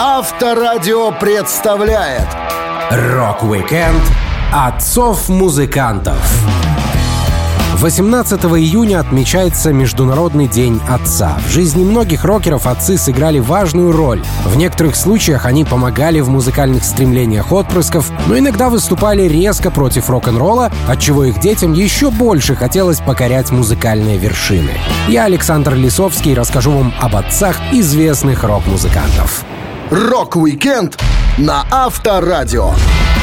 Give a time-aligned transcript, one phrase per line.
[0.00, 2.28] Авторадио представляет
[2.88, 4.00] Рок-викенд
[4.52, 6.16] отцов-музыкантов.
[7.74, 11.36] 18 июня отмечается Международный день отца.
[11.44, 14.22] В жизни многих рокеров отцы сыграли важную роль.
[14.44, 20.70] В некоторых случаях они помогали в музыкальных стремлениях отпрысков, но иногда выступали резко против рок-н-ролла,
[20.86, 24.74] отчего их детям еще больше хотелось покорять музыкальные вершины.
[25.08, 29.44] Я, Александр Лисовский, расскажу вам об отцах известных рок-музыкантов.
[29.90, 31.02] Рок-викенд
[31.38, 32.72] на Авторадио.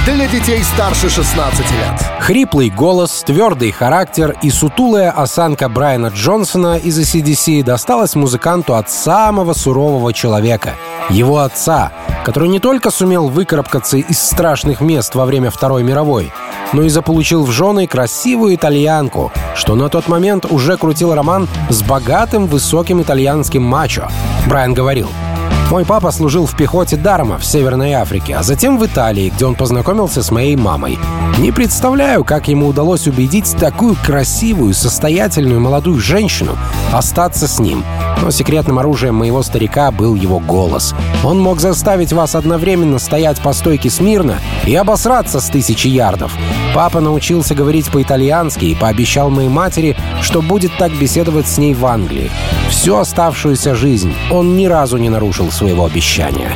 [0.06, 2.12] Для детей старше 16 лет.
[2.20, 9.54] Хриплый голос, твердый характер и сутулая осанка Брайана Джонсона из AC/DC досталась музыканту от самого
[9.54, 10.74] сурового человека—
[11.12, 11.92] его отца,
[12.24, 16.34] который не только сумел выкарабкаться из страшных мест во время Второй мировой,
[16.74, 21.84] но и заполучил в жены красивую итальянку, что на тот момент уже крутил роман с
[21.84, 24.08] богатым высоким итальянским мачо.
[24.48, 25.10] Брайан говорил—
[25.72, 29.56] мой папа служил в пехоте Дарма в Северной Африке, а затем в Италии, где он
[29.56, 31.00] познакомился с моей мамой.
[31.40, 36.58] Не представляю, как ему удалось убедить такую красивую, состоятельную молодую женщину
[36.94, 37.84] остаться с ним.
[38.22, 40.96] Но секретным оружием моего старика был его голос.
[41.24, 46.32] Он мог заставить вас одновременно стоять по стойке смирно и обосраться с тысячи ярдов.
[46.74, 51.86] Папа научился говорить по-итальянски и пообещал моей матери, что будет так беседовать с ней в
[51.86, 52.32] Англии.
[52.70, 56.52] Всю оставшуюся жизнь он ни разу не нарушил своего обещания.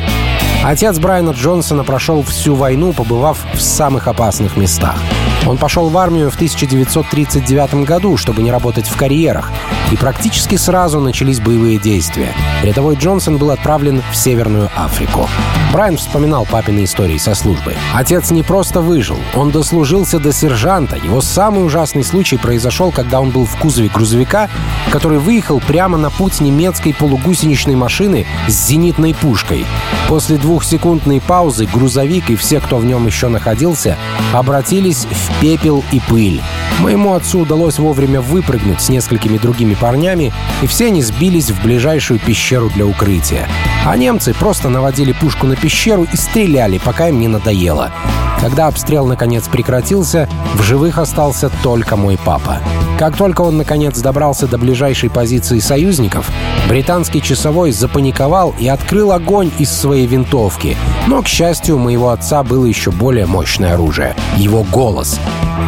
[0.62, 5.00] Отец Брайана Джонсона прошел всю войну, побывав в самых опасных местах.
[5.46, 9.50] Он пошел в армию в 1939 году, чтобы не работать в карьерах,
[9.90, 12.32] и практически сразу начались боевые действия.
[12.62, 15.28] Рядовой Джонсон был отправлен в Северную Африку.
[15.72, 17.74] Брайан вспоминал папины истории со службы.
[17.94, 20.96] Отец не просто выжил, он дослужился до сержанта.
[20.96, 24.48] Его самый ужасный случай произошел, когда он был в кузове грузовика,
[24.90, 29.64] который выехал прямо на путь немецкой полугусеничной машины с зенитной пушкой.
[30.08, 33.96] После двухсекундной паузы грузовик и все, кто в нем еще находился,
[34.32, 36.42] обратились в пепел и пыль.
[36.80, 40.32] Моему отцу удалось вовремя выпрыгнуть с несколькими другими парнями,
[40.62, 43.48] и все они сбились в ближайшую пещеру для укрытия.
[43.84, 47.92] А немцы просто наводили пушку на пещеру и стреляли, пока им не надоело.
[48.40, 52.58] Когда обстрел наконец прекратился, в живых остался только мой папа.
[52.98, 56.30] Как только он наконец добрался до ближайшей позиции союзников,
[56.68, 60.76] британский часовой запаниковал и открыл огонь из своей винтовки.
[61.06, 65.18] Но, к счастью, у моего отца было еще более мощное оружие— его голос.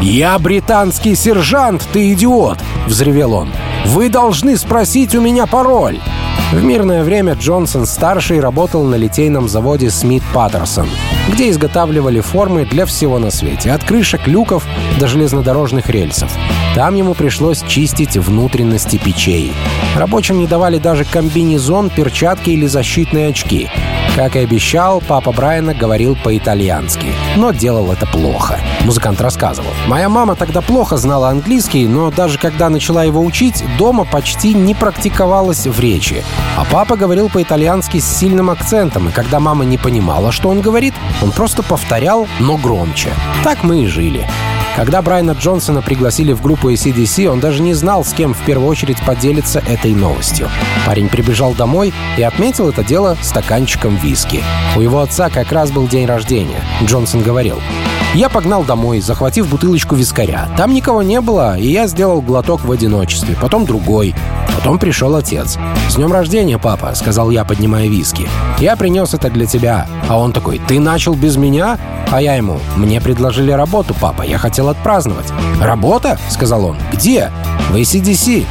[0.01, 3.49] «Я британский сержант, ты идиот!»— взревел он.
[3.87, 6.01] «Вы должны спросить у меня пароль!»
[6.53, 10.87] В мирное время Джонсон-старший работал на литейном заводе Смит Паттерсон,
[11.33, 14.67] где изготавливали формы для всего на свете, от крышек люков
[15.01, 16.31] до железнодорожных рельсов.
[16.75, 19.53] Там ему пришлось чистить внутренности печей.
[19.95, 23.69] Рабочим не давали даже комбинезон, перчатки или защитные очки.
[24.17, 28.59] Как и обещал, папа Брайана говорил по-итальянски, но делал это плохо.
[28.85, 29.71] Музыкант рассказывал.
[29.87, 34.75] «Моя мама тогда плохо знала английский, но даже когда начала его учить, дома почти не
[34.75, 36.25] практиковалась в речи.
[36.57, 40.95] А папа говорил по-итальянски с сильным акцентом, и когда мама не понимала, что он говорит,
[41.23, 43.11] он просто повторял, но громче.
[43.45, 44.27] Так мы и жили.
[44.75, 48.69] Когда Брайана Джонсона пригласили в группу ACDC, он даже не знал, с кем в первую
[48.69, 50.49] очередь поделиться этой новостью.
[50.87, 54.43] Парень прибежал домой и отметил это дело стаканчиком виски.
[54.75, 56.63] У его отца как раз был день рождения.
[56.85, 57.61] Джонсон говорил,
[58.15, 60.49] я погнал домой, захватив бутылочку вискаря.
[60.57, 64.15] Там никого не было, и я сделал глоток в одиночестве, потом другой.
[64.57, 65.59] Потом пришел отец.
[65.89, 68.29] «С днем рождения, папа»,— сказал я, поднимая виски.
[68.59, 69.87] «Я принес это для тебя».
[70.09, 71.79] А он такой, «Ты начал без меня?»
[72.11, 75.33] А я ему, «Мне предложили работу, папа, я хотел отпраздновать».
[75.61, 76.77] «Работа?»— сказал он.
[76.93, 77.31] «Где?»
[77.71, 78.45] «В ACDC».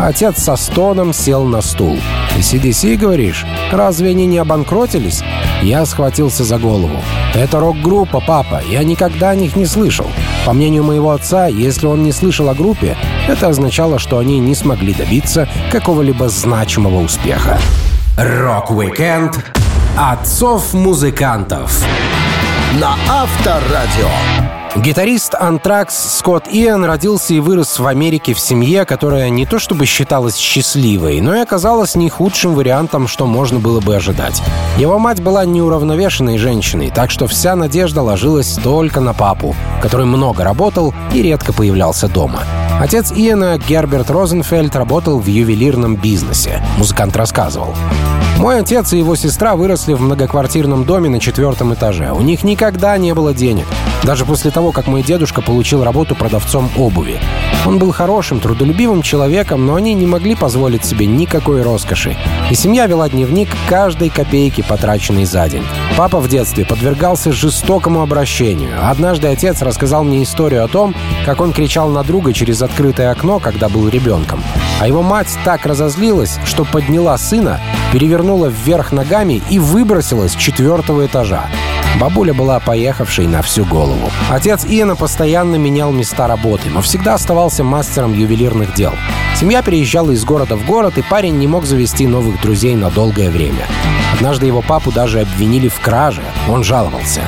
[0.00, 1.98] Отец со стоном сел на стул.
[2.36, 3.44] «ACDC, говоришь?
[3.72, 5.22] Разве они не обанкротились?»
[5.62, 7.02] Я схватился за голову.
[7.34, 8.62] «Это рок-группа, папа.
[8.70, 10.06] Я никогда о них не слышал.
[10.48, 12.96] По мнению моего отца, если он не слышал о группе,
[13.28, 17.58] это означало, что они не смогли добиться какого-либо значимого успеха».
[18.16, 19.44] Рок-викенд
[19.98, 21.84] отцов-музыкантов
[22.80, 24.47] на Авторадио.
[24.76, 29.86] Гитарист Anthrax Скотт Иэн родился и вырос в Америке в семье, которая не то чтобы
[29.86, 34.42] считалась счастливой, но и оказалась не худшим вариантом, что можно было бы ожидать.
[34.76, 40.44] Его мать была неуравновешенной женщиной, так что вся надежда ложилась только на папу, который много
[40.44, 42.40] работал и редко появлялся дома.
[42.80, 46.62] Отец Иэна, Герберт Розенфельд, работал в ювелирном бизнесе.
[46.76, 47.74] Музыкант рассказывал.
[48.38, 52.12] Мой отец и его сестра выросли в многоквартирном доме на четвертом этаже.
[52.12, 53.66] У них никогда не было денег.
[54.04, 57.18] даже после того, как мой дедушка получил работу продавцом обуви.
[57.66, 62.16] Он был хорошим, трудолюбивым человеком, но они не могли позволить себе никакой роскоши.
[62.48, 65.64] И семья вела дневник каждой копейки, потраченной за день.
[65.96, 68.78] Папа в детстве подвергался жестокому обращению.
[68.88, 70.94] Однажды отец рассказал мне историю о том,
[71.26, 74.40] как он кричал на друга через открытое окно, когда был ребенком.
[74.80, 77.60] А его мать так разозлилась, что подняла сына,
[77.92, 81.48] перевернула вверх ногами и выбросила с четвертого этажа.
[81.98, 84.10] Бабуля была поехавшей на всю голову.
[84.30, 88.92] Отец Иэна постоянно менял места работы, но всегда оставался мастером ювелирных дел.
[89.34, 93.30] Семья переезжала из города в город, и парень не мог завести новых друзей на долгое
[93.30, 93.66] время.
[94.14, 96.22] Однажды его папу даже обвинили в краже.
[96.48, 97.22] Он жаловался.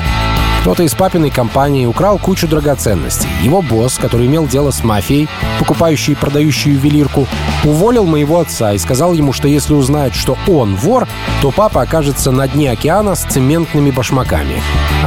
[0.61, 3.27] Кто-то из папиной компании украл кучу драгоценностей.
[3.41, 5.27] Его босс, который имел дело с мафией,
[5.57, 7.27] покупающей и продающей ювелирку,
[7.63, 11.07] уволил моего отца и сказал ему, что если узнает, что он вор,
[11.41, 14.61] то папа окажется на дне океана с цементными башмаками.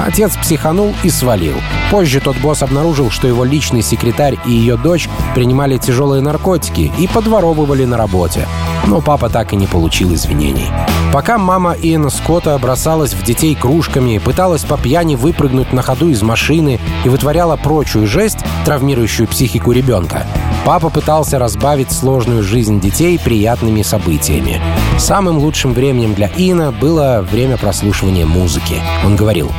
[0.05, 1.55] Отец психанул и свалил.
[1.89, 7.07] Позже тот босс обнаружил, что его личный секретарь и ее дочь принимали тяжелые наркотики и
[7.07, 8.49] подворовывали на работе.
[8.87, 10.67] Но папа так и не получил извинений.
[11.15, 16.23] Пока мама Иэна Скотта бросалась в детей кружками, пыталась по пьяни выпрыгнуть на ходу из
[16.23, 20.27] машины и вытворяла прочую жесть, травмирующую психику ребенка,
[20.65, 24.61] папа пытался разбавить сложную жизнь детей приятными событиями.
[24.99, 28.83] Самым лучшим временем для Ина было время прослушивания музыки.
[29.05, 29.53] Он говорил,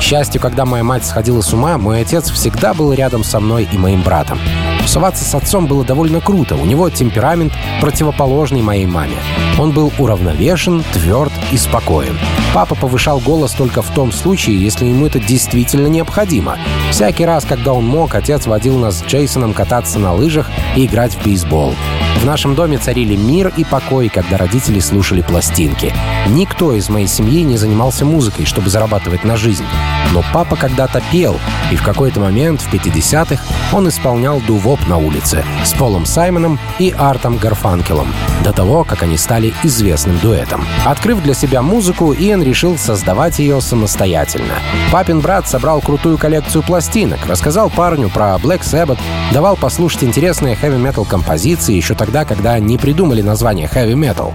[0.00, 3.68] «К счастью, когда моя мать сходила с ума, мой отец всегда был рядом со мной
[3.72, 4.40] и моим братом.
[4.86, 6.54] Тусоваться с отцом было довольно круто.
[6.54, 9.16] У него темперамент противоположный моей маме.
[9.58, 12.16] Он был уравновешен, тверд и спокоен.
[12.54, 16.56] Папа повышал голос только в том случае, если ему это действительно необходимо.
[16.92, 21.16] Всякий раз, когда он мог, отец водил нас с Джейсоном кататься на лыжах и играть
[21.16, 21.74] в бейсбол.
[22.20, 25.92] В нашем доме царили мир и покой, когда родители слушали пластинки.
[26.28, 29.66] Никто из моей семьи не занимался музыкой, чтобы зарабатывать на жизнь.
[30.12, 31.38] Но папа когда-то пел,
[31.70, 34.40] и в какой-то момент в 50-х он исполнял
[34.76, 38.12] дувоп на улице с Полом Саймоном и Артом Гарфанкелом,
[38.44, 40.64] до того, как они стали известным дуэтом.
[40.84, 44.54] Открыв для себя музыку, Иэн решил создавать ее самостоятельно.
[44.92, 48.98] Папин брат собрал крутую коллекцию пластинок, рассказал парню про Black Sabbath,
[49.32, 54.32] давал послушать интересные хэви-метал композиции еще тогда, когда не придумали название хэви-метал.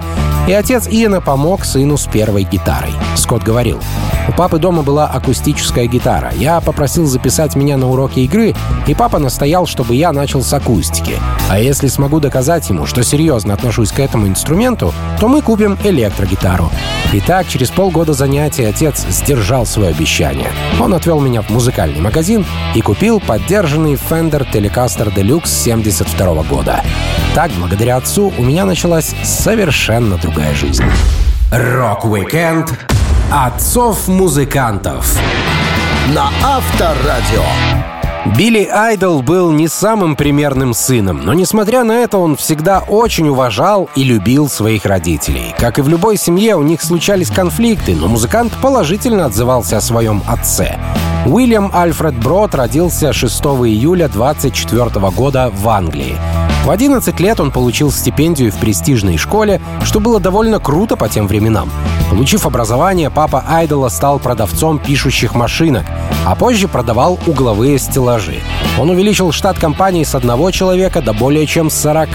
[0.48, 2.92] И отец Иена помог сыну с первой гитарой.
[3.16, 3.80] Скотт говорил,
[4.28, 6.32] у папы дома была акустическая гитара.
[6.36, 8.56] Я попросил записать меня на уроки игры,
[8.88, 11.16] и папа настоял, чтобы я начал с акустики.
[11.50, 16.70] А если смогу доказать ему, что серьезно отношусь к этому инструменту, то мы купим электрогитару.
[17.14, 20.52] Итак, через полгода занятий отец сдержал свое обещание.
[20.80, 26.82] Он отвел меня в музыкальный магазин и купил поддержанный Fender Telecaster Deluxe 72 года.
[27.34, 30.84] Так, благодаря отцу, у меня началась совершенно другая жизнь.
[31.52, 32.74] Рок-викенд
[33.32, 35.18] отцов-музыкантов
[36.14, 37.44] на Авторадио.
[38.38, 43.90] Билли Айдол был не самым примерным сыном, но несмотря на это он всегда очень уважал
[43.96, 45.56] и любил своих родителей.
[45.58, 50.22] Как и в любой семье, у них случались конфликты, но музыкант положительно отзывался о своем
[50.28, 50.78] отце.
[51.26, 56.18] Уильям Альфред Брод родился 6 июля 24 года в Англии.
[56.66, 61.28] В 11 лет он получил стипендию в престижной школе, что было довольно круто по тем
[61.28, 61.72] временам.
[62.12, 65.86] Получив образование, папа Айдола стал продавцом пишущих машинок,
[66.26, 68.42] а позже продавал угловые стеллажи.
[68.80, 72.10] Он увеличил штат компании с одного человека до более чем 40,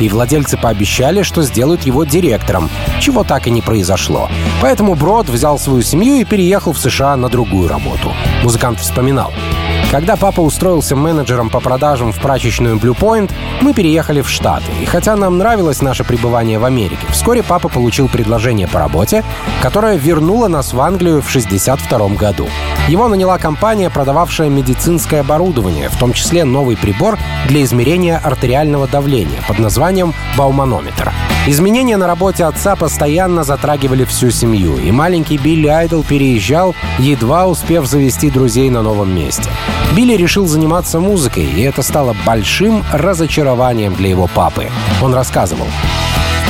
[0.00, 2.70] и владельцы пообещали, что сделают его директором,
[3.00, 4.28] чего так и не произошло.
[4.60, 8.12] Поэтому Брод взял свою семью и переехал в США на другую работу.
[8.42, 9.32] Музыкант вспоминал.
[9.90, 14.70] Когда папа устроился менеджером по продажам в прачечную Blue Point, мы переехали в Штаты.
[14.80, 19.24] И хотя нам нравилось наше пребывание в Америке, вскоре папа получил предложение по работе,
[19.60, 22.48] которое вернуло нас в Англию в 1962 году.
[22.88, 27.18] Его наняла компания, продававшая медицинское оборудование, в том числе новый прибор
[27.48, 31.12] для измерения артериального давления под названием «Бауманометр».
[31.46, 37.86] Изменения на работе отца постоянно затрагивали всю семью, и маленький Билли Айдл переезжал, едва успев
[37.86, 39.48] завести друзей на новом месте.
[39.96, 44.68] Билли решил заниматься музыкой, и это стало большим разочарованием для его папы.
[45.02, 45.66] Он рассказывал.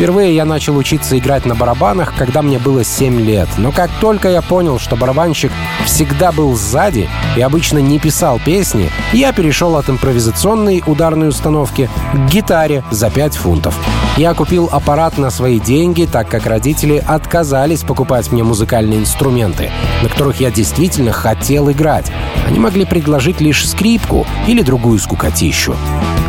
[0.00, 3.50] Впервые я начал учиться играть на барабанах, когда мне было 7 лет.
[3.59, 5.52] Но как только я понял, что барабанщик
[5.85, 12.30] всегда был сзади и обычно не писал песни, я перешел от импровизационной ударной установки к
[12.30, 13.78] гитаре за 5 фунтов.
[14.16, 19.71] Я купил аппарат на свои деньги, так как родители отказались покупать мне музыкальные инструменты,
[20.02, 22.11] на которых я действительно хотел играть.
[22.47, 25.76] Они могли предложить лишь скрипку или другую скукотищу.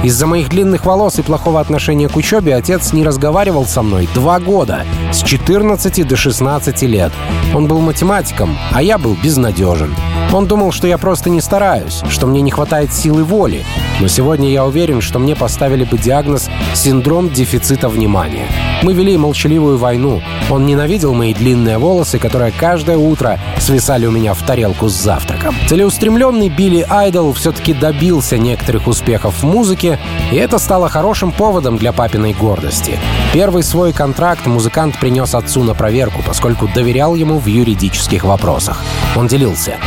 [0.03, 4.39] Из-за моих длинных волос и плохого отношения к учебе отец не разговаривал со мной два
[4.39, 7.11] года, с 14 до 16 лет.
[7.53, 9.93] Он был математиком, а я был безнадежен.
[10.33, 13.63] Он думал, что я просто не стараюсь, что мне не хватает силы воли.
[13.99, 18.47] Но сегодня я уверен, что мне поставили бы диагноз «синдром дефицита внимания».
[18.81, 20.21] Мы вели молчаливую войну.
[20.49, 25.53] Он ненавидел мои длинные волосы, которые каждое утро свисали у меня в тарелку с завтраком.
[25.67, 29.90] Целеустремленный Билли Айдол все-таки добился некоторых успехов в музыке,
[30.31, 32.99] и это стало хорошим поводом для папиной гордости.
[33.33, 38.83] Первый свой контракт музыкант принес отцу на проверку, поскольку доверял ему в юридических вопросах.
[39.15, 39.77] Он делился.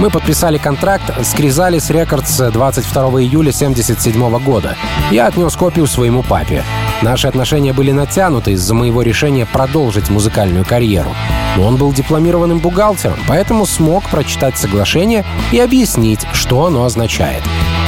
[0.00, 4.76] Мы подписали контракт с Кризалис Рекордс 22 июля 1977 года.
[5.10, 6.64] Я отнес копию своему папе.
[7.00, 11.14] Наши отношения были натянуты из-за моего решения продолжить музыкальную карьеру.
[11.56, 17.42] Но он был дипломированным бухгалтером, поэтому смог прочитать соглашение и объяснить, что оно означает.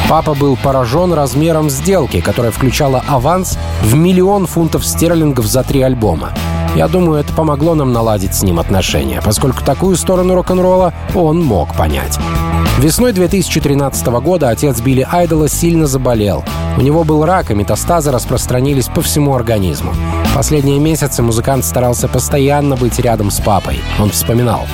[0.08, 6.32] Папа был поражен размером сделки, которая включала аванс в миллион фунтов стерлингов за три альбома.
[6.76, 11.74] Я думаю, это помогло нам наладить с ним отношения, поскольку такую сторону рок-н-ролла он мог
[11.74, 12.18] понять.
[12.78, 16.44] Весной 2013 года отец Билли Айдола сильно заболел.
[16.76, 19.92] У него был рак, и метастазы распространились по всему организму.
[20.34, 23.80] Последние месяцы музыкант старался постоянно быть рядом с папой.
[23.98, 24.66] Он вспоминал.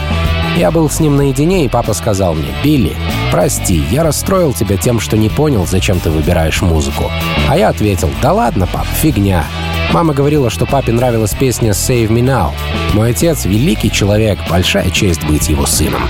[0.56, 2.94] Я был с ним наедине, и папа сказал мне, «Билли,
[3.30, 7.10] прости, я расстроил тебя тем, что не понял, зачем ты выбираешь музыку».
[7.48, 9.44] А я ответил, «Да ладно, пап, фигня.
[9.92, 12.50] Мама говорила, что папе нравилась песня «Save Me Now».
[12.94, 16.02] Мой отец— великий человек, большая честь быть его сыном.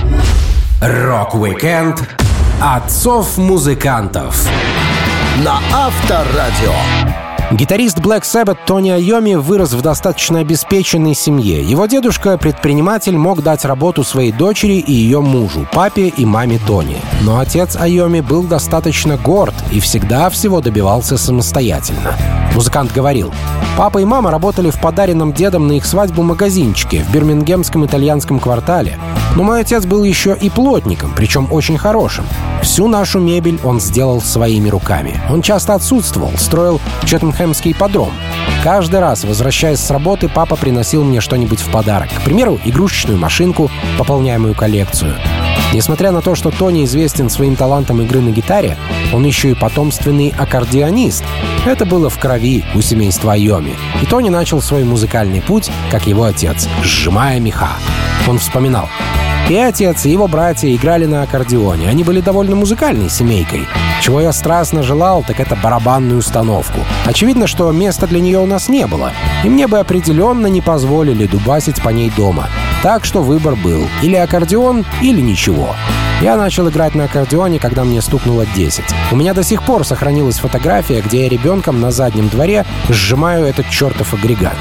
[0.81, 2.03] Рок-викенд
[2.61, 4.47] отцов-музыкантов
[5.43, 7.22] на Авторадио.
[7.51, 11.61] Гитарист Black Sabbath Тони Айомми вырос в достаточно обеспеченной семье.
[11.61, 16.97] Его дедушка, предприниматель, мог дать работу своей дочери и ее мужу, папе и маме Тони.
[17.21, 22.15] Но отец Айомми был достаточно горд и всегда всего добивался самостоятельно.
[22.55, 23.31] Музыкант говорил,
[23.77, 28.97] «Папа и мама работали в подаренном дедом на их свадьбу магазинчике в бирмингемском итальянском квартале.
[29.35, 32.25] Но мой отец был еще и плотником, причем очень хорошим.
[32.61, 35.19] Всю нашу мебель он сделал своими руками.
[35.29, 38.11] Он часто отсутствовал, строил Четтенхэмский подром.
[38.63, 42.09] Каждый раз, возвращаясь с работы, папа приносил мне что-нибудь в подарок.
[42.09, 45.15] К примеру, игрушечную машинку, пополняемую коллекцию.
[45.73, 48.77] Несмотря на то, что Тони известен своим талантом игры на гитаре,
[49.11, 51.23] он еще и потомственный аккордеонист.
[51.65, 53.73] Это было в крови у семейства Айоми.
[54.01, 57.71] И Тони начал свой музыкальный путь, как его отец, сжимая меха.
[58.27, 58.87] Он вспоминал.
[59.49, 61.89] И отец, и его братья играли на аккордеоне.
[61.89, 63.67] Они были довольно музыкальной семейкой.
[64.01, 66.79] Чего я страстно желал, так это барабанную установку.
[67.05, 69.11] Очевидно, что места для нее у нас не было.
[69.43, 72.47] И мне бы определенно не позволили дубасить по ней дома.
[72.83, 73.87] Так что выбор был.
[74.01, 75.73] Или аккордеон, или ничего.
[76.21, 78.83] Я начал играть на аккордеоне, когда мне стукнуло 10.
[79.13, 83.69] У меня до сих пор сохранилась фотография, где я ребенком на заднем дворе сжимаю этот
[83.69, 84.57] чертов агрегат.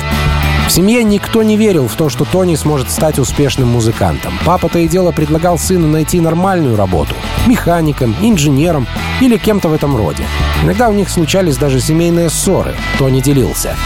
[0.73, 4.33] Семье никто не верил в то, что Тони сможет стать успешным музыкантом.
[4.47, 7.15] Папа то и дело предлагал сыну найти нормальную работу—
[7.47, 8.87] механиком, инженером
[9.21, 10.25] или кем-то в этом роде.
[10.63, 12.75] Иногда у них случались даже семейные ссоры.
[12.99, 13.77] Тони делился.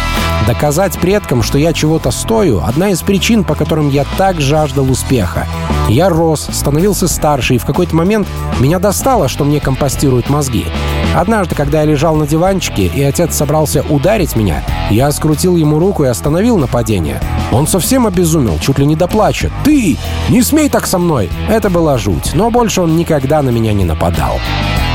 [0.46, 5.48] Доказать предкам, что я чего-то стою, одна из причин, по которым я так жаждал успеха.
[5.88, 8.26] Я рос, становился старше, и в какой-то момент
[8.58, 10.66] меня достало, что мне компостируют мозги.
[11.14, 16.04] Однажды, когда я лежал на диванчике, и отец собрался ударить меня, я скрутил ему руку
[16.04, 17.20] и остановил нападение.
[17.52, 19.52] Он совсем обезумел, чуть ли не доплачет.
[19.64, 19.96] «Ты!
[20.28, 23.84] Не смей так со мной!» Это была жуть, но больше он никогда на меня не
[23.84, 24.40] нападал.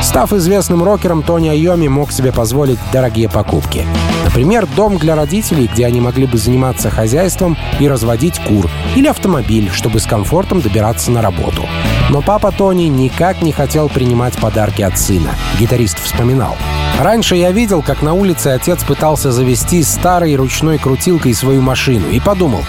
[0.02, 3.86] Став известным рокером, Тони Айоми мог себе позволить дорогие покупки.
[4.26, 9.70] Например, дом для родителей, где они могли бы заниматься хозяйством и разводить кур, или автомобиль,
[9.72, 11.68] чтобы с комфортом добираться на работу.
[12.10, 15.36] Но папа Тони никак не хотел принимать подарки от сына.
[15.60, 16.58] Гитарист вспоминал.
[17.00, 22.20] Раньше я видел, как на улице отец пытался завести старой ручной крутилкой свою машину и
[22.20, 22.64] подумал,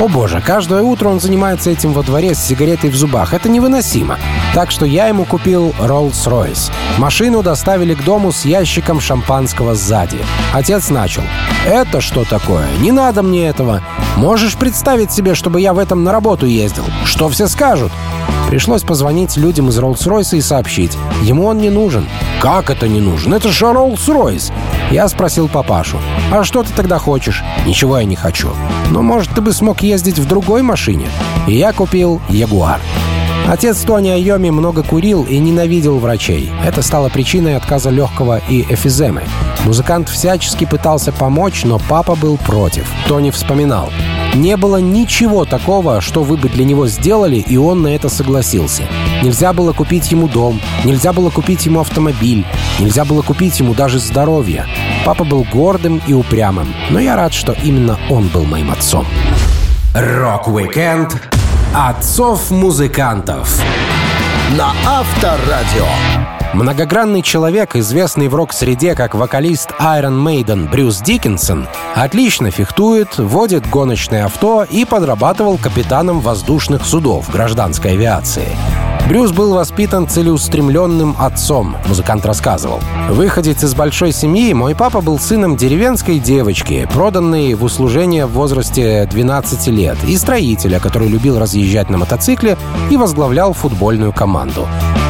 [0.00, 3.34] о боже, каждое утро он занимается этим во дворе с сигаретой в зубах.
[3.34, 4.18] Это невыносимо.
[4.58, 6.72] Так что я ему купил Rolls-Royce.
[6.98, 10.18] Машину доставили к дому с ящиком шампанского сзади.
[10.52, 11.22] Отец начал.
[11.64, 12.66] «Это что такое?
[12.80, 13.82] Не надо мне этого.
[14.16, 16.82] Можешь представить себе, чтобы я в этом на работу ездил?
[17.04, 17.92] Что все скажут?»
[18.48, 20.98] Пришлось позвонить людям из Rolls-Royce и сообщить.
[21.22, 22.08] Ему он не нужен.
[22.40, 23.34] «Как это не нужен?
[23.34, 24.52] Это же Rolls-Royce!»
[24.90, 26.00] Я спросил папашу.
[26.32, 28.50] «А что ты тогда хочешь?» «Ничего я не хочу».
[28.90, 31.06] «Ну, может, ты бы смог ездить в другой машине?»
[31.46, 32.80] И я купил Ягуар.
[33.46, 36.50] Отец Тони Айоми много курил и ненавидел врачей.
[36.64, 39.22] Это стало причиной отказа легкого и эфиземы.
[39.64, 42.90] Музыкант всячески пытался помочь, но папа был против.
[43.06, 43.90] Тони вспоминал.
[44.34, 48.82] Не было ничего такого, что вы бы для него сделали, и он на это согласился.
[49.22, 52.46] Нельзя было купить ему дом, нельзя было купить ему автомобиль,
[52.78, 54.66] нельзя было купить ему даже здоровье.
[55.04, 59.06] Папа был гордым и упрямым, но я рад, что именно он был моим отцом.
[59.94, 61.37] Рок-викенд
[61.74, 63.62] отцов-музыкантов
[64.56, 65.86] на Авторадио.
[66.54, 74.24] Многогранный человек, известный в рок-среде как вокалист Iron Maiden Брюс Дикинсон, отлично фехтует, водит гоночное
[74.24, 78.48] авто и подрабатывал капитаном воздушных судов гражданской авиации.
[79.08, 82.80] Брюс был воспитан целеустремленным отцом, музыкант рассказывал.
[83.08, 89.08] Выходец из большой семьи, мой папа был сыном деревенской девочки, проданной в услужение в возрасте
[89.10, 92.58] 12 лет, и строителя, который любил разъезжать на мотоцикле
[92.90, 94.68] и возглавлял футбольную команду.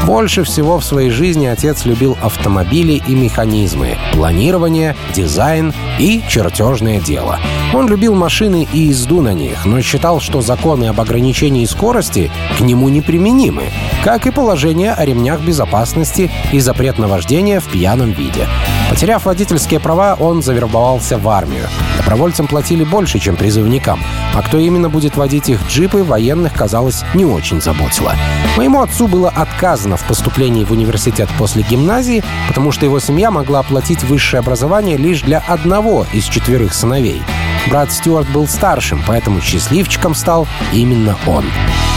[0.09, 7.39] Больше всего в своей жизни отец любил автомобили и механизмы, планирование, дизайн и чертежное дело.
[7.75, 12.63] Он любил машины и езду на них, но считал, что законы об ограничении скорости к
[12.63, 13.65] нему неприменимы
[14.03, 18.47] как и положение о ремнях безопасности и запрет на вождение в пьяном виде.
[18.89, 21.69] Потеряв водительские права, он завербовался в армию.
[22.09, 27.27] Добровольцам платили больше, чем призывникам, а кто именно будет водить их джипы, военных, казалось, не
[27.27, 28.15] очень заботило.
[28.57, 33.59] Моему отцу было отказано в поступлении в университет после гимназии, потому что его семья могла
[33.59, 37.21] оплатить высшее образование лишь для одного из четверых сыновей.
[37.69, 41.45] Брат Стюарт был старшим, поэтому счастливчиком стал именно он.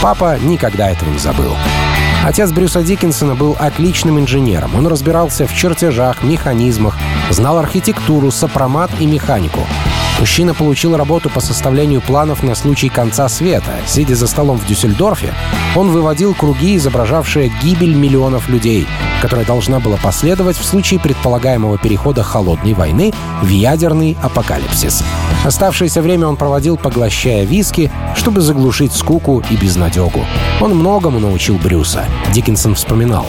[0.02, 1.56] Папа никогда этого не забыл.
[2.22, 4.76] Отец Брюса Диккенсона был отличным инженером.
[4.76, 6.98] Он разбирался в чертежах, механизмах,
[7.30, 9.66] знал архитектуру, сопромат и механику.
[10.22, 13.72] Мужчина получил работу по составлению планов на случай конца света.
[13.88, 15.34] Сидя за столом в Дюссельдорфе,
[15.74, 18.86] он выводил круги, изображавшие гибель миллионов людей,
[19.20, 23.12] которая должна была последовать в случае предполагаемого перехода холодной войны
[23.42, 25.02] в ядерный апокалипсис.
[25.44, 30.24] Оставшееся время он проводил, поглощая виски, чтобы заглушить скуку и безнадегу.
[30.60, 32.04] Он многому научил Брюса.
[32.32, 33.26] Диккенсон вспоминал.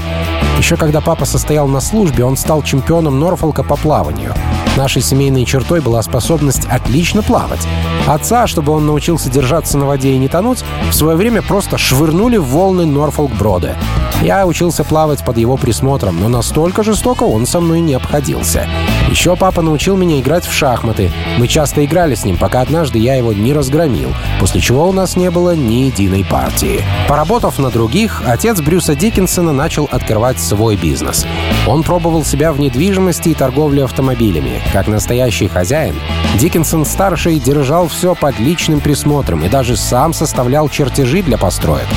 [0.57, 4.33] Еще когда папа состоял на службе, он стал чемпионом Норфолка по плаванию.
[4.77, 7.67] Нашей семейной чертой была способность отлично плавать.
[8.07, 12.37] Отца, чтобы он научился держаться на воде и не тонуть, в свое время просто швырнули
[12.37, 13.75] в волны Норфолк-Брода.
[14.21, 18.67] Я учился плавать под его присмотром, но настолько жестоко он со мной не обходился.
[19.09, 21.11] Еще папа научил меня играть в шахматы.
[21.37, 25.15] Мы часто играли с ним, пока однажды я его не разгромил, после чего у нас
[25.15, 26.83] не было ни единой партии.
[27.07, 31.25] Поработав на других, отец Брюса Диккенсона начал открывать свой бизнес.
[31.67, 34.61] Он пробовал себя в недвижимости и торговле автомобилями.
[34.71, 35.95] Как настоящий хозяин,
[36.39, 41.87] Диккенсон-старший держал все под личным присмотром и даже сам составлял чертежи для построек.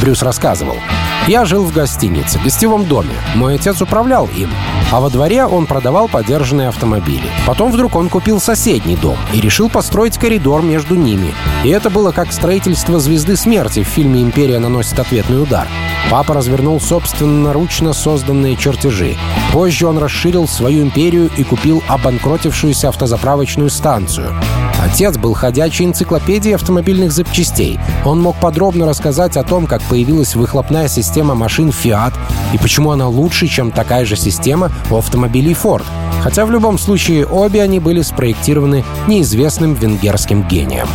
[0.00, 0.76] Брюс рассказывал.
[1.28, 3.12] «Я жил в гостинице, гостевом доме.
[3.34, 4.48] Мой отец управлял им.
[4.90, 7.30] А во дворе он продавал подержанные автомобили.
[7.46, 11.34] Потом вдруг он купил соседний дом и решил построить коридор между ними.
[11.64, 15.68] И это было как строительство «Звезды смерти» в фильме «Империя наносит ответный удар».
[16.10, 19.18] Папа развернул собственноручно созданные чертежи.
[19.52, 24.32] Позже он расширил свою империю и купил обанкротившуюся автозаправочную станцию.
[24.90, 27.78] Отец был ходячей энциклопедией автомобильных запчастей.
[28.04, 32.14] Он мог подробно рассказать о том, как появилась выхлопная система машин Fiat
[32.54, 35.84] и почему она лучше, чем такая же система у автомобилей Ford.
[36.22, 40.88] Хотя в любом случае обе они были спроектированы неизвестным венгерским гением.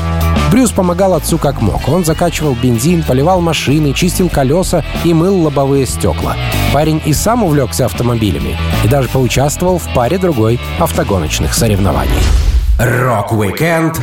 [0.52, 1.88] Брюс помогал отцу как мог.
[1.88, 6.36] Он закачивал бензин, полировал машины, чистил колеса и мыл лобовые стекла.
[6.74, 12.53] Парень и сам увлекся автомобилями и даже поучаствовал в паре-другой автогоночных соревнований.
[12.80, 14.02] Рок-викенд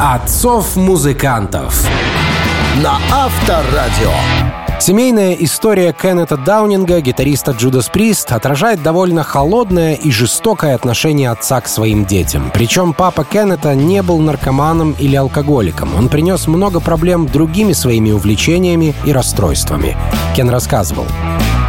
[0.00, 1.84] отцов-музыкантов
[2.76, 4.12] на Авторадио.
[4.78, 11.66] Семейная история Кеннета Даунинга, гитариста Джудас Прист, отражает довольно холодное и жестокое отношение отца к
[11.66, 12.52] своим детям.
[12.54, 15.96] Причем папа Кеннета не был наркоманом или алкоголиком.
[15.96, 19.96] Он принес много проблем другими своими увлечениями и расстройствами.
[20.36, 21.06] Кен рассказывал.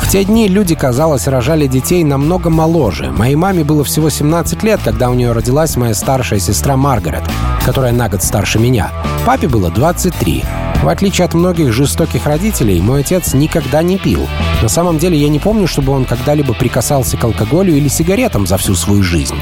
[0.02, 3.12] В те дни люди, казалось, рожали детей намного моложе.
[3.12, 7.24] Моей маме было всего 17 лет, когда у нее родилась моя старшая сестра Маргарет,
[7.66, 8.92] которая на год старше меня.
[9.26, 10.44] Папе было 23.
[10.84, 14.28] В отличие от многих жестоких родителей, мой отец никогда не пил.
[14.62, 18.58] На самом деле я не помню, чтобы он когда-либо прикасался к алкоголю или сигаретам за
[18.58, 19.36] всю свою жизнь.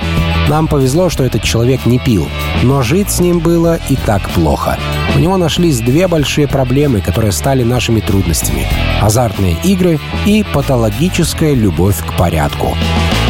[0.47, 2.29] Нам повезло, что этот человек не пил,
[2.63, 4.77] но жить с ним было и так плохо.
[5.15, 8.65] У него нашлись две большие проблемы, которые стали нашими трудностями.
[9.01, 12.75] Азартные игры и патологическая любовь к порядку.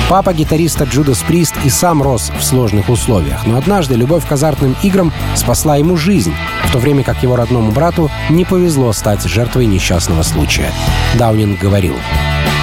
[0.10, 4.76] Папа гитариста Джудас Прист и сам рос в сложных условиях, но однажды любовь к азартным
[4.84, 6.34] играм спасла ему жизнь,
[6.65, 10.71] в то время как его родному брату не повезло стать жертвой несчастного случая.
[11.17, 11.95] Даунинг говорил,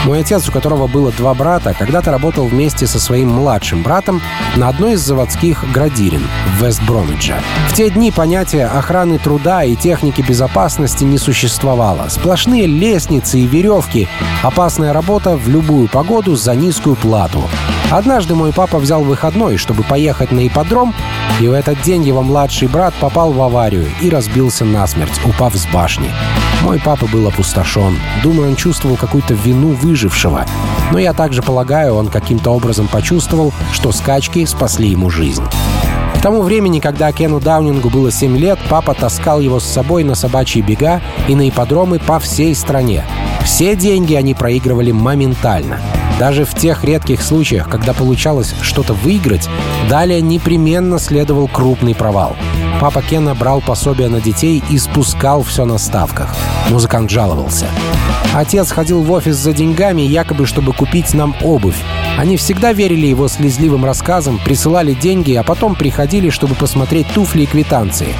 [0.04, 4.22] Мой отец, у которого было два брата, когда-то работал вместе со своим младшим братом
[4.56, 7.34] на одной из заводских градирин в Вест-Бромидже.
[7.68, 12.08] В те дни понятия охраны труда и техники безопасности не существовало.
[12.08, 14.08] Сплошные лестницы и веревки.
[14.42, 17.44] Опасная работа в любую погоду за низкую плату.
[17.90, 20.94] Однажды мой папа взял выходной, чтобы поехать на ипподром,
[21.40, 25.66] и в этот день его младший брат попал в аварию и разбился насмерть, упав с
[25.66, 26.10] башни.
[26.62, 27.96] Мой папа был опустошен.
[28.22, 30.44] Думаю, он чувствовал какую-то вину выжившего.
[30.92, 35.44] Но я также полагаю, он каким-то образом почувствовал, что скачки спасли ему жизнь.
[36.14, 40.14] К тому времени, когда Кену Даунингу было 7 лет, папа таскал его с собой на
[40.14, 43.04] собачьи бега и на ипподромы по всей стране.
[43.42, 45.80] Все деньги они проигрывали моментально.
[46.18, 49.48] Даже в тех редких случаях, когда получалось что-то выиграть,
[49.88, 52.36] далее непременно следовал крупный провал.
[52.80, 56.34] Папа Кена брал пособия на детей и спускал все на ставках.
[56.70, 57.66] Музыкант жаловался.
[58.34, 61.76] Отец ходил в офис за деньгами, якобы чтобы купить нам обувь.
[62.16, 67.46] Они всегда верили его слезливым рассказам, присылали деньги, а потом приходили, чтобы посмотреть туфли и
[67.46, 68.14] квитанции.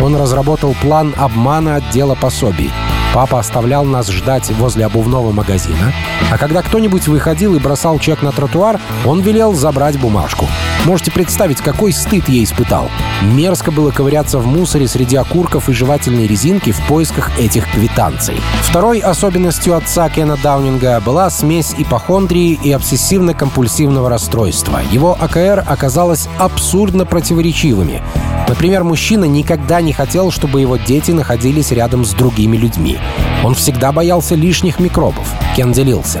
[0.00, 2.70] Он разработал план обмана отдела пособий.
[3.14, 5.92] Папа оставлял нас ждать возле обувного магазина,
[6.30, 10.46] а когда кто-нибудь выходил и бросал чек на тротуар, он велел забрать бумажку.
[10.84, 12.90] Можете представить, какой стыд я испытал.
[13.22, 18.36] Мерзко было ковыряться в мусоре среди окурков и жевательной резинки в поисках этих квитанций.
[18.62, 24.80] Второй особенностью отца Кена Даунинга была смесь ипохондрии и обсессивно-компульсивного расстройства.
[24.90, 28.02] Его АКР оказалось абсурдно противоречивыми.
[28.48, 32.98] Например, мужчина никогда не хотел, чтобы его дети находились рядом с другими людьми.
[33.42, 35.26] Он всегда боялся лишних микробов.
[35.56, 36.20] Кен делился.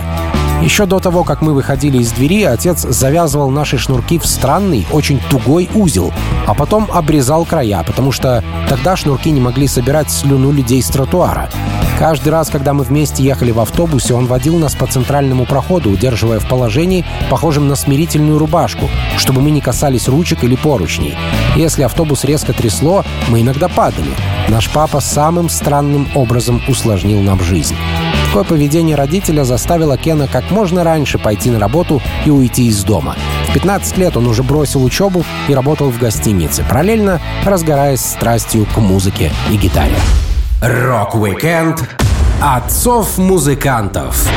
[0.62, 5.20] Еще до того, как мы выходили из двери, отец завязывал наши шнурки в странный, очень
[5.30, 6.12] тугой узел,
[6.46, 11.50] а потом обрезал края, потому что тогда шнурки не могли собирать слюну людей с тротуара.
[11.98, 16.40] Каждый раз, когда мы вместе ехали в автобусе, он водил нас по центральному проходу, удерживая
[16.40, 21.14] в положении, похожем на смирительную рубашку, чтобы мы не касались ручек или поручней.
[21.54, 24.10] Если автобус резко трясло, мы иногда падали.
[24.48, 27.76] Наш папа самым странным образом усложнил нам жизнь.
[28.34, 33.14] Такое поведение родителя заставило Кена как можно раньше пойти на работу и уйти из дома.
[33.48, 38.78] В 15 лет он уже бросил учебу и работал в гостинице, параллельно разгораясь страстью к
[38.78, 39.94] музыке и гитаре.
[40.60, 41.88] Рок-викенд
[42.42, 44.28] отцов-музыкантов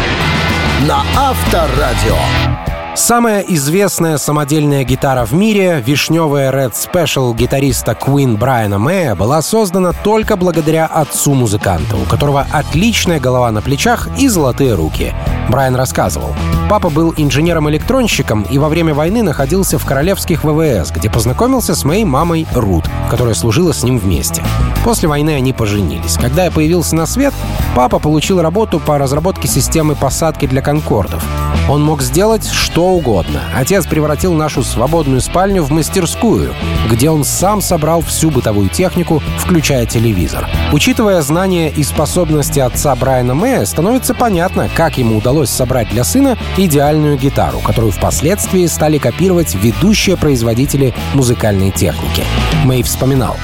[0.87, 2.56] на Авторадио.
[2.97, 9.93] Самая известная самодельная гитара в мире, вишневая Red Special гитариста Queen Брайана Мэя, была создана
[9.93, 15.13] только благодаря отцу музыканта, у которого отличная голова на плечах и золотые руки.
[15.47, 16.35] Брайан рассказывал.
[16.71, 22.03] Папа был инженером-электронщиком и во время войны находился в королевских ВВС, где познакомился с моей
[22.03, 24.41] мамой Рут, которая служила с ним вместе.
[24.83, 26.17] После войны они поженились.
[26.17, 27.33] Когда я появился на свет,
[27.75, 31.23] папа получил работу по разработке системы посадки для конкордов.
[31.69, 33.41] Он мог сделать что угодно.
[33.53, 36.53] Отец превратил нашу свободную спальню в мастерскую,
[36.89, 40.47] где он сам собрал всю бытовую технику, включая телевизор.
[40.71, 46.37] Учитывая знания и способности отца Брайана Мэя, становится понятно, как ему удалось собрать для сына
[46.55, 52.23] идеальную гитару, которую впоследствии стали копировать ведущие производители музыкальной техники.
[52.63, 53.35] Мэй вспоминал.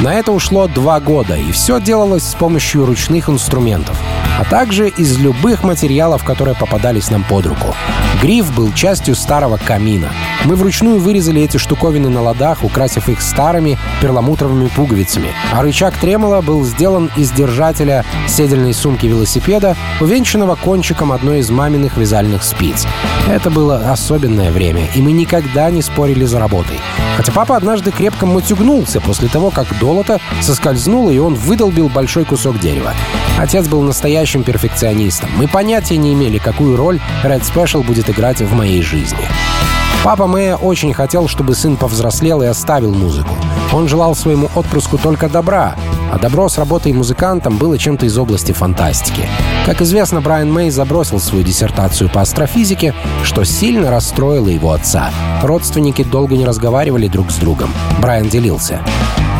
[0.00, 3.98] На это ушло два года, и все делалось с помощью ручных инструментов,
[4.38, 7.74] а также из любых материалов, которые попадались нам под руку.
[8.22, 10.08] Гриф был частью старого камина.
[10.44, 15.32] Мы вручную вырезали эти штуковины на ладах, украсив их старыми перламутровыми пуговицами.
[15.52, 21.96] А рычаг тремола был сделан из держателя седельной сумки велосипеда, увенчанного кончиком одной из маминых
[21.96, 22.86] вязальных спиц.
[23.28, 26.80] Это было особенное время, и мы никогда не спорили за работой.
[27.16, 30.20] Хотя папа однажды крепко матюгнулся после того, как долото
[30.58, 32.92] соскользнуло, и он выдолбил большой кусок дерева.
[33.38, 35.30] Отец был настоящим перфекционистом.
[35.36, 39.28] Мы понятия не имели, какую роль Red Special будет играть в моей жизни.
[40.02, 43.34] Папа Мэя очень хотел, чтобы сын повзрослел и оставил музыку.
[43.72, 45.76] Он желал своему отпрыску только добра,
[46.12, 49.28] а добро с работой музыкантом было чем-то из области фантастики.
[49.64, 55.10] Как известно, Брайан Мэй забросил свою диссертацию по астрофизике, что сильно расстроило его отца.
[55.42, 57.70] Родственники долго не разговаривали друг с другом.
[58.00, 58.80] Брайан делился.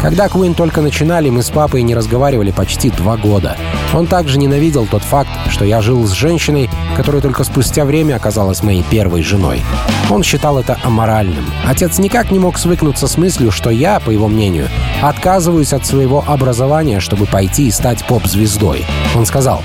[0.00, 3.56] Когда Куин только начинали, мы с папой не разговаривали почти два года.
[3.92, 8.62] Он также ненавидел тот факт, что я жил с женщиной, которая только спустя время оказалась
[8.62, 9.60] моей первой женой.
[10.08, 11.44] Он считал это аморальным.
[11.66, 14.68] Отец никак не мог свыкнуться с мыслью, что я, по его мнению,
[15.02, 18.86] отказываюсь от своего образования, чтобы пойти и стать поп-звездой.
[19.16, 19.62] Он сказал,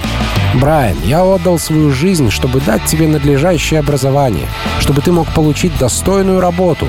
[0.55, 4.47] «Брайан, я отдал свою жизнь, чтобы дать тебе надлежащее образование,
[4.79, 6.87] чтобы ты мог получить достойную работу.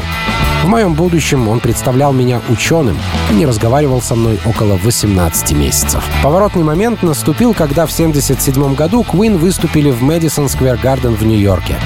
[0.64, 2.96] В моем будущем он представлял меня ученым
[3.34, 6.04] не разговаривал со мной около 18 месяцев.
[6.22, 11.76] Поворотный момент наступил, когда в 1977 году Queen выступили в Madison Square Garden в Нью-Йорке.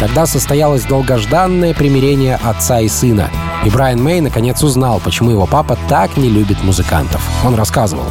[0.00, 3.30] Тогда состоялось долгожданное примирение отца и сына.
[3.64, 7.22] И Брайан Мэй наконец узнал, почему его папа так не любит музыкантов.
[7.44, 8.04] Он рассказывал.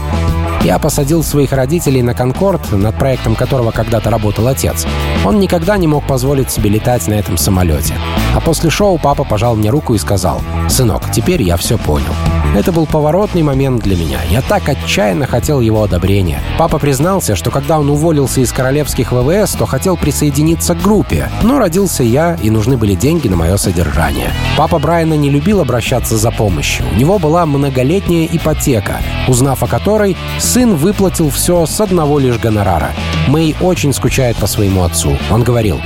[0.63, 4.85] Я посадил своих родителей на «Конкорд», над проектом которого когда-то работал отец.
[5.23, 7.93] Он никогда не мог позволить себе летать на этом самолете.
[8.37, 12.13] А после шоу папа пожал мне руку и сказал, «Сынок, теперь я все понял».
[12.55, 14.19] Это был поворотный момент для меня.
[14.29, 16.39] Я так отчаянно хотел его одобрения.
[16.59, 21.31] Папа признался, что когда он уволился из королевских ВВС, то хотел присоединиться к группе.
[21.41, 24.29] Но родился я, и нужны были деньги на мое содержание.
[24.55, 26.85] Папа Брайана не любил обращаться за помощью.
[26.91, 28.97] У него была многолетняя ипотека,
[29.27, 32.91] узнав о которой, сын выплатил все с одного лишь гонорара.
[33.27, 35.17] Мэй очень скучает по своему отцу.
[35.31, 35.81] Он говорил,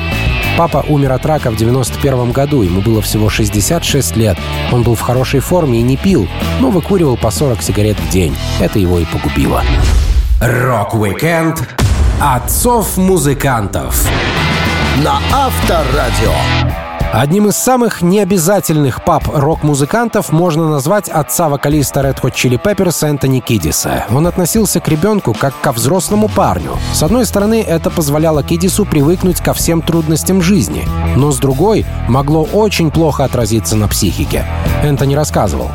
[0.57, 4.37] Папа умер от рака в 91 году, ему было всего 66 лет.
[4.71, 6.27] Он был в хорошей форме и не пил,
[6.59, 8.35] но выкуривал по 40 сигарет в день.
[8.59, 9.63] Это его и погубило.
[10.39, 11.67] Рок-викенд
[12.19, 14.07] отцов-музыкантов
[15.03, 16.80] на Авторадио.
[17.13, 23.41] Одним из самых необязательных пап рок-музыкантов можно назвать отца вокалиста Red Hot Chili Peppers Энтони
[23.41, 24.05] Кидиса.
[24.11, 26.77] Он относился к ребенку как ко взрослому парню.
[26.93, 32.43] С одной стороны, это позволяло Кидису привыкнуть ко всем трудностям жизни, но с другой, могло
[32.43, 34.45] очень плохо отразиться на психике.
[34.81, 35.69] Энтони рассказывал.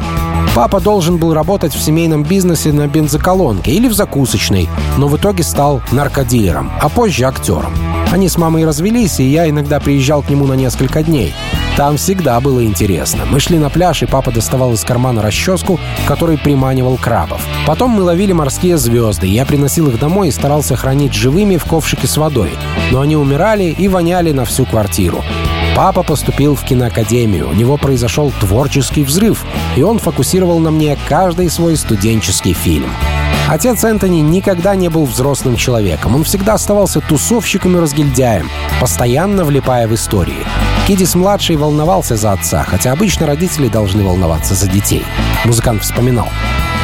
[0.57, 5.43] Папа должен был работать в семейном бизнесе на бензоколонке или в закусочной, но в итоге
[5.43, 7.75] стал наркодилером, а позже актером.
[8.11, 11.35] Они с мамой развелись, и я иногда приезжал к нему на несколько дней.
[11.77, 13.27] Там всегда было интересно.
[13.31, 17.43] Мы шли на пляж, и папа доставал из кармана расческу, который приманивал крабов.
[17.67, 19.27] Потом мы ловили морские звезды.
[19.27, 22.53] Я приносил их домой и старался хранить живыми в ковшике с водой.
[22.93, 25.23] Но они умирали и воняли на всю квартиру.
[25.77, 29.45] Папа поступил в киноакадемию, у него произошел творческий взрыв,
[29.77, 32.91] и он фокусировал на мне каждый свой студенческий фильм.
[33.47, 36.15] Отец Энтони никогда не был взрослым человеком.
[36.15, 38.49] Он всегда оставался тусовщиком и разгильдяем,
[38.81, 40.47] постоянно влипая в истории.
[40.89, 45.05] Кидис-младший волновался за отца, хотя обычно родители должны волноваться за детей.
[45.45, 46.29] Музыкант вспоминал.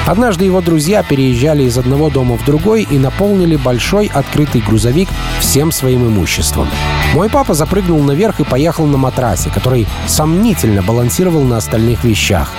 [0.06, 5.70] Однажды его друзья переезжали из одного дома в другой и наполнили большой открытый грузовик всем
[5.70, 6.68] своим имуществом.
[7.14, 12.52] Мой папа запрыгнул наверх и поехал на матрасе, который сомнительно балансировал на остальных вещах.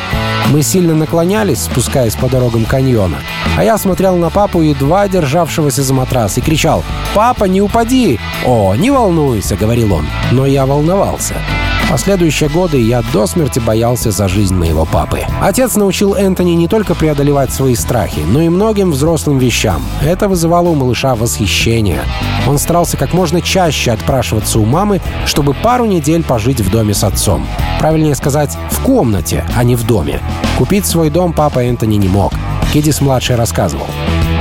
[0.51, 3.17] Мы сильно наклонялись, спускаясь по дорогам каньона,
[3.57, 8.75] а я смотрел на папу, едва державшегося за матрас, и кричал «Папа, не упади!» «О,
[8.75, 10.05] не волнуйся»,— говорил он.
[10.31, 11.35] Но я волновался.
[11.89, 15.21] Последующие годы я до смерти боялся за жизнь моего папы.
[15.41, 19.83] Отец научил Энтони не только преодолевать свои страхи, но и многим взрослым вещам.
[20.01, 22.01] Это вызывало у малыша восхищение.
[22.47, 27.03] Он старался как можно чаще отпрашиваться у мамы, чтобы пару недель пожить в доме с
[27.03, 27.45] отцом.
[27.79, 30.19] Правильнее сказать, в комнате, а не в доме.
[30.57, 32.33] Купить свой дом папа Энтони не мог.
[32.73, 33.87] Кидис-младший рассказывал.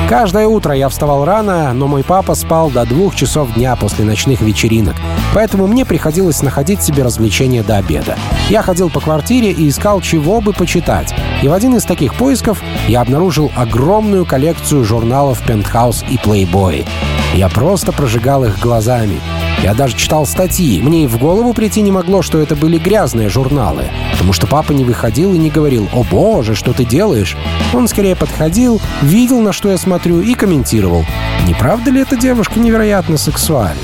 [0.09, 4.43] Каждое утро я вставал рано, но мой папа спал до двух часов дня после ночных
[4.43, 4.95] вечеринок,
[5.35, 8.17] поэтому мне приходилось находить себе развлечения до обеда.
[8.49, 11.15] Я ходил по квартире и искал, чего бы почитать.
[11.43, 16.87] И в один из таких поисков я обнаружил огромную коллекцию журналов «Пентхаус» и «Плейбой».
[17.35, 19.19] Я просто прожигал их глазами.
[19.63, 20.83] Я даже читал статьи.
[20.83, 23.85] Мне и в голову прийти не могло, что это были грязные журналы.
[24.11, 27.37] Потому что папа не выходил и не говорил «О боже, что ты делаешь?».
[27.73, 31.05] Он скорее подходил, видел, на что я смотрю, и комментировал
[31.47, 33.79] «Не правда ли эта девушка невероятно сексуальна?».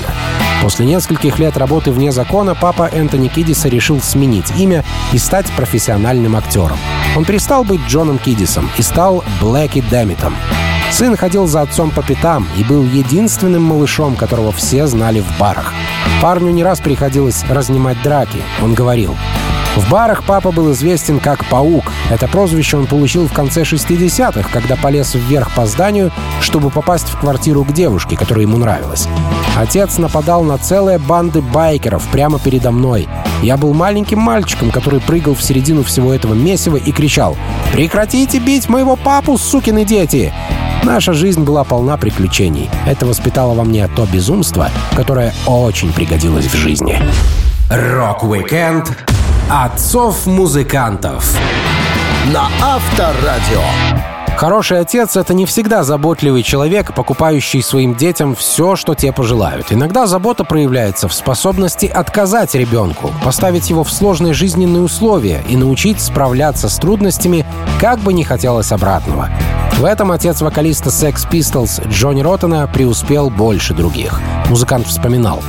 [0.61, 6.35] После нескольких лет работы вне закона папа Энтони Кидиса решил сменить имя и стать профессиональным
[6.35, 6.77] актером.
[7.15, 10.35] Он перестал быть Джоном Кидисом и стал Блэки Дэмитом.
[10.91, 15.73] Сын ходил за отцом по пятам и был единственным малышом, которого все знали в барах.
[16.21, 18.41] Парню не раз приходилось разнимать драки.
[18.61, 19.15] Он говорил,
[19.75, 21.93] в барах папа был известен как «Паук».
[22.09, 27.19] Это прозвище он получил в конце 60-х, когда полез вверх по зданию, чтобы попасть в
[27.19, 29.07] квартиру к девушке, которая ему нравилась.
[29.59, 33.09] Отец нападал на целые банды байкеров прямо передо мной.
[33.41, 37.35] Я был маленьким мальчиком, который прыгал в середину всего этого месива и кричал
[37.73, 40.31] «Прекратите бить моего папу, сукины дети!»
[40.83, 42.69] Наша жизнь была полна приключений.
[42.87, 46.97] Это воспитало во мне то безумство, которое очень пригодилось в жизни.
[47.69, 48.97] Рок-викенд
[49.49, 51.37] отцов-музыкантов
[52.33, 53.98] на Авторадио.
[54.39, 59.73] Хороший отец— это не всегда заботливый человек, покупающий своим детям все, что те пожелают.
[59.73, 65.99] Иногда забота проявляется в способности отказать ребенку, поставить его в сложные жизненные условия и научить
[65.99, 67.45] справляться с трудностями,
[67.81, 69.29] как бы не хотелось обратного.
[69.73, 74.21] В этом отец вокалиста Sex Pistols Джонни Роттона преуспел больше других.
[74.47, 75.43] Музыкант вспоминал.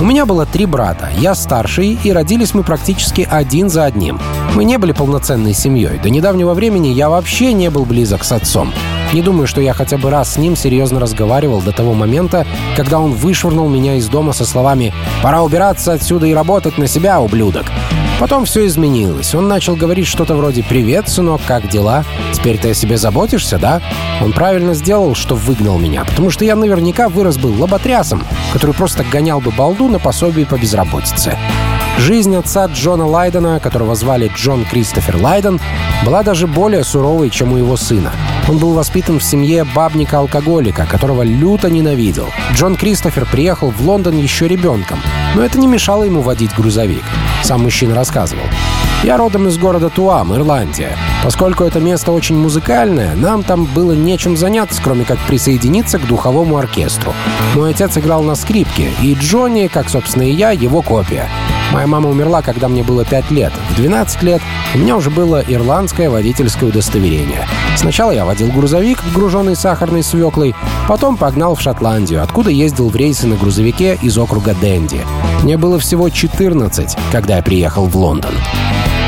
[0.00, 4.20] У меня было три брата, я старший, и родились мы практически один за одним.
[4.54, 5.98] Мы не были полноценной семьей.
[5.98, 8.72] До недавнего времени я вообще не был близок с отцом.
[9.12, 13.00] Не думаю, что я хотя бы раз с ним серьезно разговаривал до того момента, когда
[13.00, 17.66] он вышвырнул меня из дома со словами «Пора убираться отсюда и работать на себя, ублюдок».
[18.18, 19.34] Потом все изменилось.
[19.34, 22.02] Он начал говорить что-то вроде «Привет, сынок, как дела?
[22.32, 23.82] Теперь ты о себе заботишься, да?»
[24.22, 28.24] Он правильно сделал, что выгнал меня, потому что я наверняка вырос был лоботрясом,
[28.54, 31.36] который просто гонял бы балду на пособие по безработице.
[31.98, 35.60] Жизнь отца Джона Лайдена, которого звали Джон Кристофер Лайден,
[36.04, 38.12] была даже более суровой, чем у его сына.
[38.48, 42.28] Он был воспитан в семье бабника-алкоголика, которого люто ненавидел.
[42.52, 45.00] Джон Кристофер приехал в Лондон еще ребенком,
[45.34, 47.04] но это не мешало ему водить грузовик.
[47.46, 48.42] Сам мужчина рассказывал.
[49.04, 50.96] Я родом из города Туам, Ирландия.
[51.22, 56.56] Поскольку это место очень музыкальное, нам там было нечем заняться, кроме как присоединиться к духовому
[56.56, 57.14] оркестру.
[57.54, 61.28] Мой отец играл на скрипке, и Джонни, как, собственно, и я, его копия.
[61.76, 63.52] Моя мама умерла, когда мне было 5 лет.
[63.68, 64.40] В 12 лет
[64.74, 67.46] у меня уже было ирландское водительское удостоверение.
[67.76, 70.54] Сначала я водил грузовик, груженный сахарной свеклой,
[70.88, 75.02] потом погнал в Шотландию, откуда ездил в рейсы на грузовике из округа Дэнди.
[75.42, 78.32] Мне было всего 14, когда я приехал в Лондон.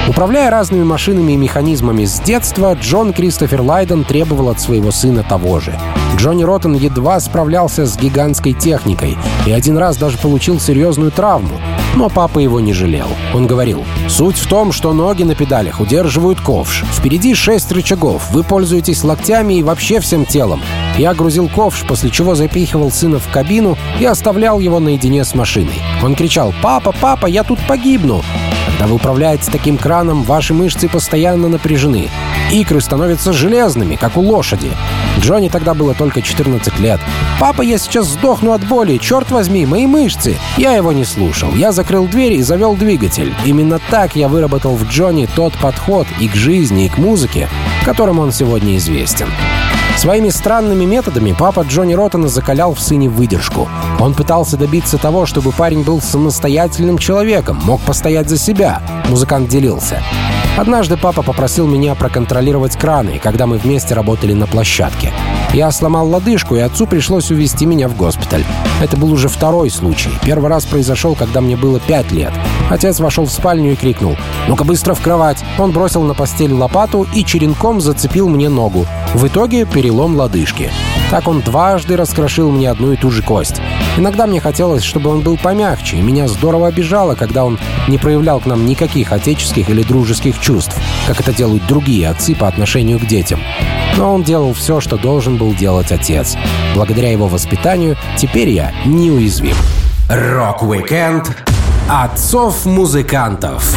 [0.06, 5.58] Управляя разными машинами и механизмами с детства, Джон Кристофер Лайден требовал от своего сына того
[5.58, 5.72] же.
[6.18, 11.58] Джонни Роттен едва справлялся с гигантской техникой и один раз даже получил серьезную травму.
[11.98, 13.08] Но папа его не жалел.
[13.34, 16.84] Он говорил, «Суть в том, что ноги на педалях удерживают ковш.
[16.92, 18.30] Впереди шесть рычагов.
[18.30, 20.62] Вы пользуетесь локтями и вообще всем телом.
[20.96, 25.82] Я грузил ковш, после чего запихивал сына в кабину и оставлял его наедине с машиной.
[26.00, 28.22] Он кричал «Папа, папа, я тут погибну!»
[28.68, 32.10] Когда вы управляете таким краном, ваши мышцы постоянно напряжены.
[32.52, 34.70] Икры становятся железными, как у лошади.
[35.20, 37.00] Джонни тогда было только 14 лет.
[37.40, 38.98] «Папа, я сейчас сдохну от боли!
[38.98, 41.54] Черт возьми, мои мышцы!» Я его не слушал.
[41.54, 43.34] Я закрыл дверь и завел двигатель.
[43.42, 47.48] Именно так я выработал в Джонни тот подход и к жизни, и к музыке,
[47.86, 49.28] которым он сегодня известен.
[49.98, 53.68] Своими странными методами папа Джонни Роттона закалял в сыне выдержку.
[53.98, 58.80] Он пытался добиться того, чтобы парень был самостоятельным человеком, мог постоять за себя.
[59.08, 60.00] Музыкант делился.
[60.56, 65.12] Однажды папа попросил меня проконтролировать краны, когда мы вместе работали на площадке.
[65.52, 68.44] Я сломал лодыжку, и отцу пришлось увезти меня в госпиталь.
[68.82, 70.10] Это был уже второй случай.
[70.22, 72.32] Первый раз произошел, когда мне было пять лет.
[72.70, 77.06] Отец вошел в спальню и крикнул «Ну-ка быстро в кровать!» Он бросил на постель лопату
[77.14, 78.84] и черенком зацепил мне ногу.
[79.14, 80.70] В итоге перелом лодыжки.
[81.10, 83.56] Так он дважды раскрошил мне одну и ту же кость.
[83.96, 88.38] Иногда мне хотелось, чтобы он был помягче, и меня здорово обижало, когда он не проявлял
[88.40, 93.06] к нам никаких отеческих или дружеских чувств, как это делают другие отцы по отношению к
[93.06, 93.40] детям.
[93.96, 96.36] Но он делал все, что должен был делать отец.
[96.74, 99.56] Благодаря его воспитанию теперь я неуязвим.
[100.10, 101.34] Рок-викенд
[101.88, 103.74] Отцов-музыкантов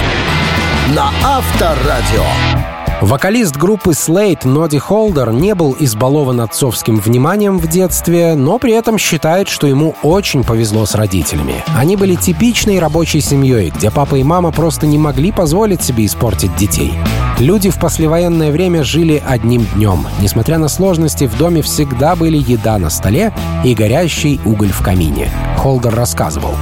[0.93, 2.80] на Авторадио.
[3.01, 8.99] Вокалист группы Slade Ноди Холдер не был избалован отцовским вниманием в детстве, но при этом
[8.99, 11.63] считает, что ему очень повезло с родителями.
[11.75, 16.55] Они были типичной рабочей семьей, где папа и мама просто не могли позволить себе испортить
[16.55, 16.93] детей.
[17.39, 20.05] Люди в послевоенное время жили одним днем.
[20.19, 23.33] Несмотря на сложности, в доме всегда были еда на столе
[23.65, 25.31] и горящий уголь в камине.
[25.57, 26.53] Холдер рассказывал.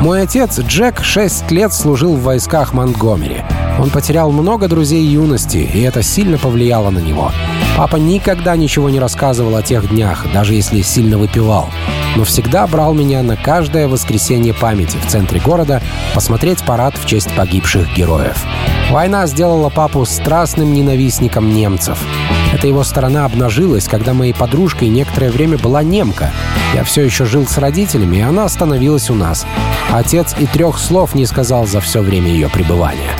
[0.00, 3.42] Мой отец, Джек, 6 лет служил в войсках Монтгомери.
[3.80, 7.32] Он потерял много друзей юности, и это сильно повлияло на него.
[7.76, 11.68] Папа никогда ничего не рассказывал о тех днях, даже если сильно выпивал.
[12.14, 15.82] Но всегда брал меня на каждое воскресенье памяти в центре города
[16.14, 18.44] посмотреть парад в честь погибших героев.
[18.90, 21.98] Война сделала папу страстным ненавистником немцев.
[22.58, 26.32] Эта его сторона обнажилась, когда моей подружкой некоторое время была немка.
[26.74, 29.46] Я все еще жил с родителями, и она остановилась у нас.
[29.92, 33.12] Отец и трех слов не сказал за все время ее пребывания.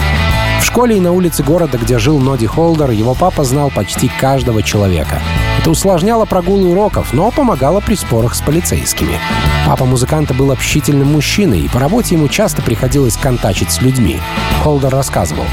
[0.61, 4.61] В школе и на улице города, где жил Ноди Холдер, его папа знал почти каждого
[4.61, 5.23] человека.
[5.61, 9.21] Это усложняло прогулы уроков, но помогало при спорах с полицейскими.
[9.69, 14.19] Папа музыканта был общительным мужчиной, и по работе ему часто приходилось контачить с людьми.
[14.65, 15.45] Холдер рассказывал.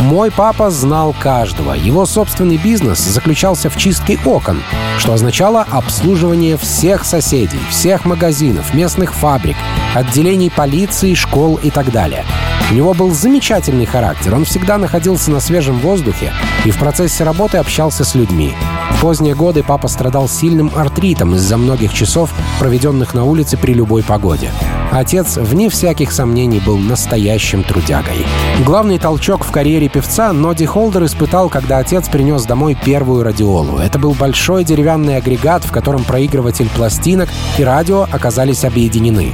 [0.00, 1.72] Мой папа знал каждого.
[1.72, 4.62] Его собственный бизнес заключался в чистке окон,
[4.98, 9.56] что означало обслуживание всех соседей, всех магазинов, местных фабрик,
[9.94, 12.24] отделений полиции, школ и так далее.
[12.70, 16.32] У него был замечательный характер, он всегда находился на свежем воздухе
[16.64, 18.54] и в процессе работы общался с людьми.
[18.90, 24.02] В поздние годы папа страдал сильным артритом из-за многих часов, проведенных на улице при любой
[24.02, 24.50] погоде.
[24.92, 28.24] Отец, вне всяких сомнений, был настоящим трудягой.
[28.64, 33.78] Главный толчок в карьере певца Ноди Холдер испытал, когда отец принес домой первую радиолу.
[33.78, 39.32] Это был большой деревянный агрегат, в котором проигрыватель пластинок и радио оказались объединены.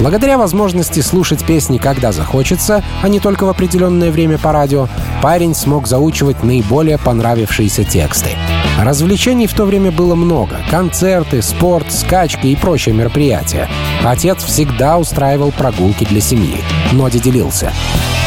[0.00, 4.88] Благодаря возможности слушать песни, когда захочется, а не только в определенное время по радио,
[5.22, 8.30] парень смог заучивать наиболее понравившиеся тексты.
[8.78, 10.60] Развлечений в то время было много.
[10.70, 13.68] Концерты, спорт, скачки и прочие мероприятия.
[14.02, 16.58] Отец всегда устраивал прогулки для семьи.
[16.92, 17.72] Ноди делился.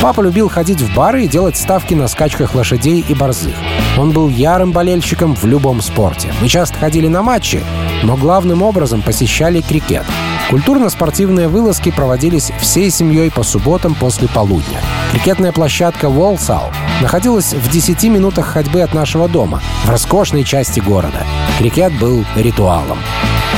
[0.01, 3.55] Папа любил ходить в бары и делать ставки на скачках лошадей и борзых.
[3.97, 6.31] Он был ярым болельщиком в любом спорте.
[6.39, 7.63] Мы часто ходили на матчи,
[8.03, 10.05] но главным образом посещали крикет.
[10.49, 14.79] Культурно-спортивные вылазки проводились всей семьей по субботам после полудня.
[15.11, 16.71] Крикетная площадка Волсал
[17.01, 21.25] находилась в 10 минутах ходьбы от нашего дома, в роскошной части города.
[21.59, 22.97] Крикет был ритуалом.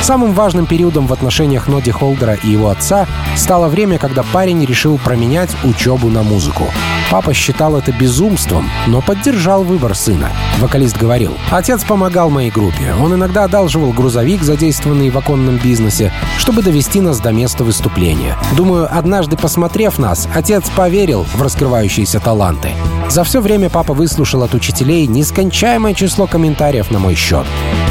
[0.02, 4.98] Самым важным периодом в отношениях Ноди Холдера и его отца стало время, когда парень решил
[4.98, 6.64] променять учебу на музыку.
[7.10, 10.30] Папа считал это безумством, но поддержал выбор сына.
[10.58, 12.94] Вокалист говорил, «Отец помогал моей группе.
[13.00, 18.36] Он иногда одалживал грузовик, задействованный в оконном бизнесе, чтобы довести нас до места выступления.
[18.56, 22.70] Думаю, однажды посмотрев нас, отец поверил в раскрывающиеся таланты.
[23.08, 27.44] За все время папа выслушал от учителей нескончаемое число комментариев на мой счет.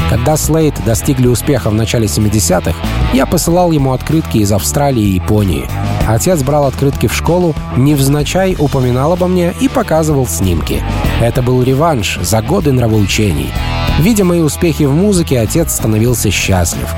[0.08, 2.72] Когда Слейд достигли успеха в начале 70-х,
[3.12, 5.68] я посылал ему открытки из Австралии и Японии.
[6.06, 10.84] Отец брал открытки в школу, невзначай упоминал обо мне и показывал снимки.
[11.20, 13.50] Это был реванш за годы нравоучений.
[13.98, 16.88] Видя мои успехи в музыке, отец становился счастлив.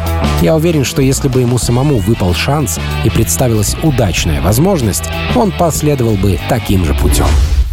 [0.43, 6.17] Я уверен, что если бы ему самому выпал шанс и представилась удачная возможность, он последовал
[6.17, 7.27] бы таким же путем.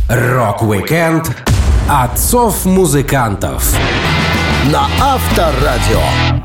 [0.08, 1.36] Рок-викенд
[1.90, 3.76] отцов музыкантов
[4.72, 6.39] на Авторадио.